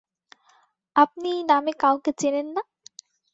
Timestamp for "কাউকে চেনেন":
1.81-2.47